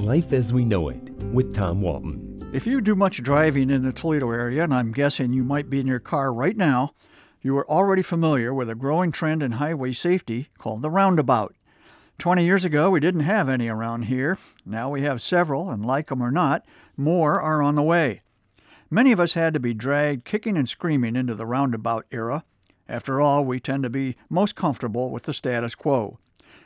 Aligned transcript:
Life 0.00 0.32
as 0.32 0.50
We 0.50 0.64
Know 0.64 0.88
It 0.88 1.10
with 1.30 1.54
Tom 1.54 1.82
Walton. 1.82 2.50
If 2.54 2.66
you 2.66 2.80
do 2.80 2.96
much 2.96 3.22
driving 3.22 3.68
in 3.68 3.82
the 3.82 3.92
Toledo 3.92 4.30
area, 4.30 4.64
and 4.64 4.72
I'm 4.72 4.92
guessing 4.92 5.34
you 5.34 5.44
might 5.44 5.68
be 5.68 5.78
in 5.78 5.86
your 5.86 6.00
car 6.00 6.32
right 6.32 6.56
now, 6.56 6.94
you 7.42 7.54
are 7.58 7.70
already 7.70 8.00
familiar 8.00 8.54
with 8.54 8.70
a 8.70 8.74
growing 8.74 9.12
trend 9.12 9.42
in 9.42 9.52
highway 9.52 9.92
safety 9.92 10.48
called 10.56 10.80
the 10.80 10.90
roundabout. 10.90 11.54
20 12.16 12.42
years 12.42 12.64
ago, 12.64 12.90
we 12.90 12.98
didn't 12.98 13.20
have 13.20 13.50
any 13.50 13.68
around 13.68 14.04
here. 14.04 14.38
Now 14.64 14.88
we 14.88 15.02
have 15.02 15.20
several, 15.20 15.68
and 15.68 15.84
like 15.84 16.08
them 16.08 16.22
or 16.22 16.30
not, 16.30 16.64
more 16.96 17.38
are 17.38 17.60
on 17.60 17.74
the 17.74 17.82
way. 17.82 18.22
Many 18.88 19.12
of 19.12 19.20
us 19.20 19.34
had 19.34 19.52
to 19.52 19.60
be 19.60 19.74
dragged 19.74 20.24
kicking 20.24 20.56
and 20.56 20.68
screaming 20.68 21.14
into 21.14 21.34
the 21.34 21.46
roundabout 21.46 22.06
era. 22.10 22.44
After 22.88 23.20
all, 23.20 23.44
we 23.44 23.60
tend 23.60 23.82
to 23.82 23.90
be 23.90 24.16
most 24.30 24.56
comfortable 24.56 25.10
with 25.10 25.24
the 25.24 25.34
status 25.34 25.74
quo. 25.74 26.18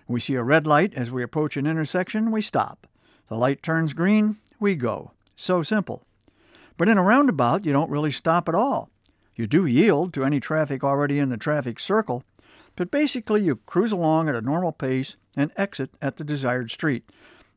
We 0.07 0.21
see 0.21 0.37
a 0.37 0.45
red 0.45 0.69
light 0.69 0.95
as 0.95 1.11
we 1.11 1.25
approach 1.25 1.57
an 1.57 1.67
intersection, 1.67 2.31
we 2.31 2.41
stop. 2.41 2.87
The 3.29 3.37
light 3.37 3.63
turns 3.63 3.95
green, 3.95 4.37
we 4.61 4.75
go. 4.75 5.13
So 5.37 5.63
simple. 5.63 6.05
But 6.77 6.89
in 6.89 6.99
a 6.99 7.03
roundabout, 7.03 7.65
you 7.65 7.73
don't 7.73 7.91
really 7.91 8.11
stop 8.11 8.49
at 8.49 8.55
all. 8.55 8.91
You 9.35 9.47
do 9.47 9.67
yield 9.67 10.13
to 10.15 10.25
any 10.25 10.41
traffic 10.41 10.85
already 10.85 11.19
in 11.19 11.29
the 11.29 11.37
traffic 11.37 11.81
circle, 11.81 12.25
but 12.77 12.91
basically 12.91 13.43
you 13.43 13.57
cruise 13.67 13.93
along 13.93 14.29
at 14.29 14.37
a 14.37 14.41
normal 14.41 14.73
pace 14.73 15.17
and 15.37 15.53
exit 15.57 15.91
at 16.01 16.17
the 16.17 16.25
desired 16.25 16.71
street. 16.71 17.09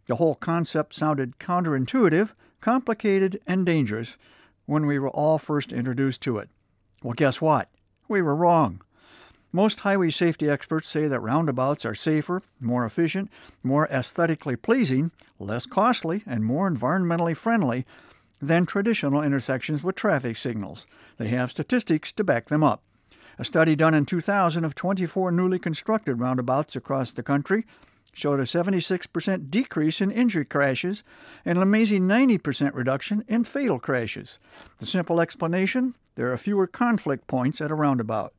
The 0.08 0.16
whole 0.16 0.36
concept 0.36 0.96
sounded 0.96 1.38
counterintuitive, 1.38 2.32
complicated, 2.62 3.40
and 3.46 3.66
dangerous 3.66 4.18
when 4.66 4.86
we 4.86 5.00
were 5.00 5.10
all 5.10 5.38
first 5.38 5.74
introduced 5.74 6.22
to 6.22 6.38
it. 6.38 6.50
Well, 7.04 7.14
guess 7.14 7.42
what? 7.42 7.70
We 8.08 8.22
were 8.22 8.36
wrong. 8.36 8.82
Most 9.52 9.80
highway 9.80 10.10
safety 10.10 10.50
experts 10.50 10.90
say 10.90 11.08
that 11.08 11.22
roundabouts 11.22 11.86
are 11.86 11.96
safer, 11.96 12.42
more 12.60 12.86
efficient, 12.86 13.30
more 13.64 13.88
aesthetically 13.88 14.56
pleasing, 14.56 15.12
less 15.40 15.66
costly, 15.66 16.24
and 16.28 16.44
more 16.44 16.70
environmentally 16.70 17.36
friendly 17.36 17.86
than 18.42 18.66
traditional 18.66 19.24
intersections 19.24 19.84
with 19.84 19.96
traffic 19.96 20.36
signals. 20.38 20.86
They 21.18 21.30
have 21.30 21.52
statistics 21.52 22.12
to 22.14 22.24
back 22.24 22.50
them 22.50 22.64
up. 22.64 22.84
A 23.40 23.46
study 23.46 23.76
done 23.76 23.94
in 23.94 24.06
2000 24.06 24.66
of 24.66 24.76
24 24.76 25.32
newly 25.32 25.60
constructed 25.60 26.16
roundabouts 26.16 26.76
across 26.76 27.14
the 27.14 27.24
country 27.24 27.66
showed 28.14 28.40
a 28.40 28.44
76% 28.44 29.50
decrease 29.50 30.02
in 30.02 30.12
injury 30.12 30.46
crashes 30.46 31.04
and 31.46 31.58
an 31.58 31.62
amazing 31.62 32.04
90% 32.04 32.74
reduction 32.74 33.24
in 33.28 33.44
fatal 33.44 33.80
crashes. 33.80 34.40
The 34.80 34.88
simple 34.88 35.22
explanation 35.22 35.96
there 36.16 36.34
are 36.34 36.38
fewer 36.38 36.66
conflict 36.66 37.28
points 37.28 37.62
at 37.62 37.70
a 37.70 37.76
roundabout. 37.76 38.34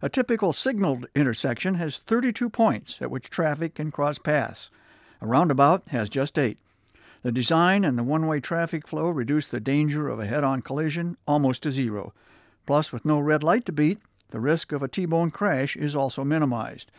A 0.00 0.08
typical 0.08 0.52
signaled 0.52 1.06
intersection 1.14 1.74
has 1.74 1.98
32 1.98 2.50
points 2.50 3.02
at 3.02 3.10
which 3.10 3.30
traffic 3.30 3.74
can 3.74 3.90
cross 3.90 4.18
paths. 4.18 4.70
A 5.20 5.26
roundabout 5.26 5.88
has 5.88 6.08
just 6.08 6.38
eight. 6.38 6.58
The 7.22 7.32
design 7.32 7.84
and 7.84 7.98
the 7.98 8.04
one 8.04 8.26
way 8.28 8.38
traffic 8.38 8.86
flow 8.86 9.08
reduce 9.08 9.48
the 9.48 9.58
danger 9.58 10.08
of 10.08 10.20
a 10.20 10.26
head 10.26 10.44
on 10.44 10.62
collision 10.62 11.16
almost 11.26 11.64
to 11.64 11.72
zero. 11.72 12.14
Plus, 12.64 12.92
with 12.92 13.04
no 13.04 13.18
red 13.18 13.42
light 13.42 13.64
to 13.66 13.72
beat, 13.72 13.98
the 14.30 14.38
risk 14.38 14.72
of 14.72 14.82
a 14.82 14.88
T 14.88 15.04
bone 15.04 15.30
crash 15.30 15.76
is 15.76 15.96
also 15.96 16.22
minimized. 16.22 16.92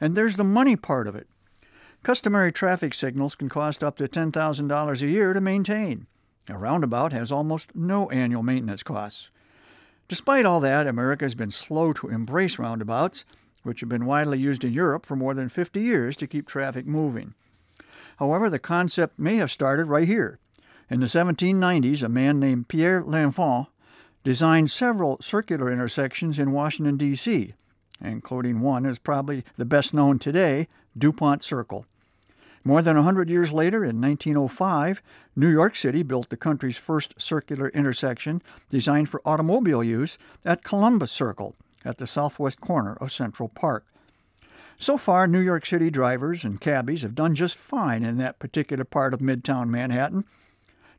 And 0.00 0.16
there's 0.16 0.36
the 0.36 0.44
money 0.44 0.74
part 0.74 1.06
of 1.06 1.14
it. 1.14 1.28
Customary 2.02 2.50
traffic 2.52 2.94
signals 2.94 3.34
can 3.34 3.48
cost 3.48 3.84
up 3.84 3.96
to 3.98 4.04
$10,000 4.08 5.02
a 5.02 5.06
year 5.06 5.32
to 5.32 5.40
maintain. 5.40 6.06
A 6.48 6.56
roundabout 6.56 7.12
has 7.12 7.30
almost 7.30 7.74
no 7.74 8.08
annual 8.10 8.42
maintenance 8.42 8.82
costs. 8.82 9.30
Despite 10.08 10.46
all 10.46 10.60
that, 10.60 10.86
America 10.86 11.26
has 11.26 11.34
been 11.34 11.50
slow 11.50 11.92
to 11.92 12.08
embrace 12.08 12.58
roundabouts, 12.58 13.26
which 13.62 13.80
have 13.80 13.90
been 13.90 14.06
widely 14.06 14.38
used 14.38 14.64
in 14.64 14.72
Europe 14.72 15.04
for 15.04 15.16
more 15.16 15.34
than 15.34 15.50
50 15.50 15.80
years 15.80 16.16
to 16.16 16.26
keep 16.26 16.46
traffic 16.46 16.86
moving. 16.86 17.34
However, 18.18 18.48
the 18.48 18.58
concept 18.58 19.18
may 19.18 19.36
have 19.36 19.50
started 19.50 19.84
right 19.84 20.08
here. 20.08 20.38
In 20.90 21.00
the 21.00 21.06
1790s, 21.06 22.02
a 22.02 22.08
man 22.08 22.40
named 22.40 22.68
Pierre 22.68 23.04
L'Enfant 23.04 23.66
designed 24.24 24.70
several 24.70 25.18
circular 25.20 25.70
intersections 25.70 26.38
in 26.38 26.52
Washington, 26.52 26.96
D.C., 26.96 27.54
including 28.00 28.60
one 28.60 28.86
is 28.86 28.98
probably 28.98 29.44
the 29.56 29.64
best 29.64 29.92
known 29.92 30.18
today, 30.18 30.68
DuPont 30.96 31.42
Circle. 31.42 31.84
More 32.64 32.82
than 32.82 32.96
a 32.96 33.00
100 33.00 33.30
years 33.30 33.52
later, 33.52 33.84
in 33.84 34.00
1905, 34.00 35.02
New 35.36 35.48
York 35.48 35.76
City 35.76 36.02
built 36.02 36.28
the 36.28 36.36
country's 36.36 36.76
first 36.76 37.20
circular 37.20 37.68
intersection 37.68 38.42
designed 38.68 39.08
for 39.08 39.22
automobile 39.24 39.82
use 39.82 40.18
at 40.44 40.64
Columbus 40.64 41.12
Circle 41.12 41.54
at 41.84 41.98
the 41.98 42.06
southwest 42.06 42.60
corner 42.60 42.94
of 43.00 43.12
Central 43.12 43.48
Park. 43.48 43.86
So 44.78 44.96
far, 44.96 45.26
New 45.26 45.40
York 45.40 45.66
City 45.66 45.90
drivers 45.90 46.44
and 46.44 46.60
cabbies 46.60 47.02
have 47.02 47.14
done 47.14 47.34
just 47.34 47.56
fine 47.56 48.04
in 48.04 48.16
that 48.18 48.38
particular 48.38 48.84
part 48.84 49.12
of 49.12 49.20
Midtown 49.20 49.68
Manhattan. 49.68 50.24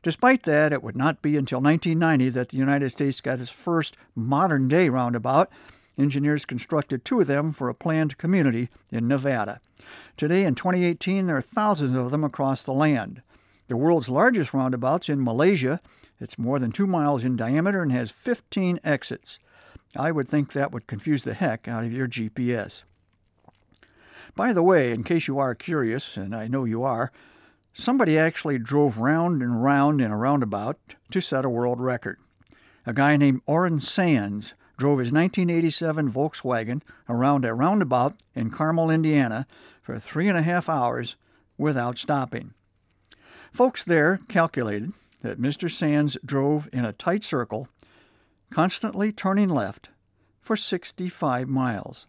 Despite 0.02 0.42
that, 0.44 0.72
it 0.72 0.82
would 0.82 0.96
not 0.96 1.22
be 1.22 1.36
until 1.36 1.60
1990 1.60 2.30
that 2.30 2.50
the 2.50 2.56
United 2.56 2.90
States 2.90 3.20
got 3.20 3.40
its 3.40 3.50
first 3.50 3.96
modern 4.14 4.68
day 4.68 4.88
roundabout 4.88 5.50
Engineers 6.00 6.46
constructed 6.46 7.04
two 7.04 7.20
of 7.20 7.26
them 7.26 7.52
for 7.52 7.68
a 7.68 7.74
planned 7.74 8.16
community 8.16 8.70
in 8.90 9.06
Nevada. 9.06 9.60
Today, 10.16 10.44
in 10.44 10.54
2018, 10.54 11.26
there 11.26 11.36
are 11.36 11.42
thousands 11.42 11.96
of 11.96 12.10
them 12.10 12.24
across 12.24 12.62
the 12.62 12.72
land. 12.72 13.22
The 13.68 13.76
world's 13.76 14.08
largest 14.08 14.54
roundabout's 14.54 15.08
in 15.08 15.22
Malaysia. 15.22 15.80
It's 16.18 16.38
more 16.38 16.58
than 16.58 16.72
two 16.72 16.86
miles 16.86 17.22
in 17.22 17.36
diameter 17.36 17.82
and 17.82 17.92
has 17.92 18.10
15 18.10 18.80
exits. 18.82 19.38
I 19.94 20.10
would 20.10 20.28
think 20.28 20.52
that 20.52 20.72
would 20.72 20.86
confuse 20.86 21.22
the 21.22 21.34
heck 21.34 21.68
out 21.68 21.84
of 21.84 21.92
your 21.92 22.08
GPS. 22.08 22.82
By 24.34 24.52
the 24.52 24.62
way, 24.62 24.92
in 24.92 25.04
case 25.04 25.28
you 25.28 25.38
are 25.38 25.54
curious, 25.54 26.16
and 26.16 26.34
I 26.34 26.48
know 26.48 26.64
you 26.64 26.82
are, 26.82 27.12
somebody 27.72 28.18
actually 28.18 28.58
drove 28.58 28.98
round 28.98 29.42
and 29.42 29.62
round 29.62 30.00
in 30.00 30.10
a 30.10 30.16
roundabout 30.16 30.78
to 31.10 31.20
set 31.20 31.44
a 31.44 31.50
world 31.50 31.80
record. 31.80 32.18
A 32.86 32.92
guy 32.92 33.16
named 33.16 33.42
Oren 33.46 33.80
Sands 33.80 34.54
drove 34.80 34.98
his 34.98 35.12
1987 35.12 36.10
Volkswagen 36.10 36.80
around 37.06 37.44
a 37.44 37.52
roundabout 37.52 38.14
in 38.34 38.50
Carmel, 38.50 38.90
Indiana, 38.90 39.46
for 39.82 39.98
three 39.98 40.26
and 40.26 40.38
a 40.38 40.42
half 40.42 40.70
hours 40.70 41.16
without 41.58 41.98
stopping. 41.98 42.54
Folks 43.52 43.84
there 43.84 44.20
calculated 44.28 44.94
that 45.20 45.40
Mr. 45.40 45.70
Sands 45.70 46.16
drove 46.24 46.66
in 46.72 46.86
a 46.86 46.94
tight 46.94 47.22
circle, 47.22 47.68
constantly 48.50 49.12
turning 49.12 49.50
left, 49.50 49.90
for 50.40 50.56
65 50.56 51.46
miles. 51.46 52.06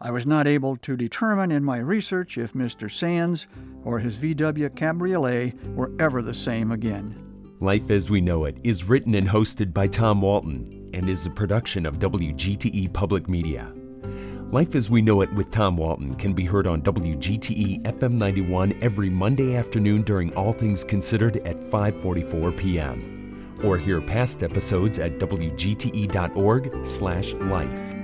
I 0.00 0.12
was 0.12 0.24
not 0.24 0.46
able 0.46 0.76
to 0.76 0.96
determine 0.96 1.50
in 1.50 1.64
my 1.64 1.78
research 1.78 2.38
if 2.38 2.52
Mr. 2.52 2.88
Sands 2.88 3.48
or 3.84 3.98
his 3.98 4.16
VW 4.16 4.72
Cabriolet 4.76 5.54
were 5.74 5.90
ever 5.98 6.22
the 6.22 6.34
same 6.34 6.70
again. 6.70 7.31
Life 7.62 7.90
as 7.92 8.10
We 8.10 8.20
Know 8.20 8.46
It 8.46 8.56
is 8.64 8.82
written 8.82 9.14
and 9.14 9.28
hosted 9.28 9.72
by 9.72 9.86
Tom 9.86 10.20
Walton 10.20 10.90
and 10.92 11.08
is 11.08 11.26
a 11.26 11.30
production 11.30 11.86
of 11.86 12.00
WGTE 12.00 12.92
Public 12.92 13.28
Media. 13.28 13.72
Life 14.50 14.74
as 14.74 14.90
We 14.90 15.00
Know 15.00 15.20
It 15.20 15.32
with 15.34 15.52
Tom 15.52 15.76
Walton 15.76 16.16
can 16.16 16.32
be 16.32 16.44
heard 16.44 16.66
on 16.66 16.82
WGTE 16.82 17.84
FM 17.84 18.14
91 18.14 18.76
every 18.82 19.08
Monday 19.08 19.54
afternoon 19.54 20.02
during 20.02 20.34
All 20.34 20.52
Things 20.52 20.82
Considered 20.82 21.36
at 21.46 21.60
5:44 21.60 22.56
p.m. 22.56 23.54
or 23.62 23.78
hear 23.78 24.00
past 24.00 24.42
episodes 24.42 24.98
at 24.98 25.20
wgte.org/life. 25.20 28.01